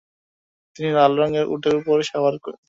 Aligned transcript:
তিনি 0.75 0.89
লাল 0.91 1.11
রঙের 1.19 1.45
উটের 1.45 1.73
উপর 1.75 1.97
সওয়ার 2.03 2.35
ছিলেন। 2.35 2.57